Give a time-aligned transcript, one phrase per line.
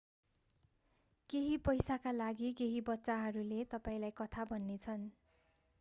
[1.29, 5.07] केही पैसाका लागि केहि बच्चाहरूले तपाईंलाई कथा भन्नेछन्